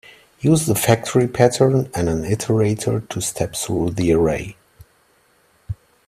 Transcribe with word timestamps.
Use 0.39 0.65
the 0.65 0.73
factory 0.73 1.27
pattern 1.27 1.87
and 1.93 2.09
an 2.09 2.23
iterator 2.23 3.07
to 3.07 3.21
step 3.21 3.55
through 3.55 3.91
the 3.91 4.11
array. 4.11 4.55